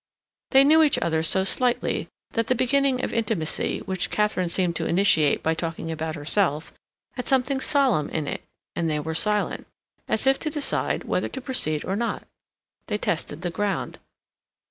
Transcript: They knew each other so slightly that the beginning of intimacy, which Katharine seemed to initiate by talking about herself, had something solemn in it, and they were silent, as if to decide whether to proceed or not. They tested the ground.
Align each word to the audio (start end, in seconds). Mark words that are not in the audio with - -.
They 0.49 0.63
knew 0.63 0.81
each 0.81 0.97
other 0.97 1.21
so 1.21 1.43
slightly 1.43 2.07
that 2.31 2.47
the 2.47 2.55
beginning 2.55 3.03
of 3.03 3.13
intimacy, 3.13 3.83
which 3.85 4.09
Katharine 4.09 4.49
seemed 4.49 4.75
to 4.77 4.87
initiate 4.87 5.43
by 5.43 5.53
talking 5.53 5.91
about 5.91 6.15
herself, 6.15 6.73
had 7.11 7.27
something 7.27 7.59
solemn 7.59 8.09
in 8.09 8.25
it, 8.25 8.41
and 8.75 8.89
they 8.89 8.99
were 8.99 9.13
silent, 9.13 9.67
as 10.07 10.25
if 10.25 10.39
to 10.39 10.49
decide 10.49 11.03
whether 11.03 11.29
to 11.29 11.39
proceed 11.39 11.85
or 11.85 11.95
not. 11.95 12.23
They 12.87 12.97
tested 12.97 13.43
the 13.43 13.51
ground. 13.51 13.99